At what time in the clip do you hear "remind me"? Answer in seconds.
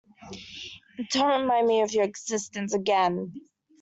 1.43-1.81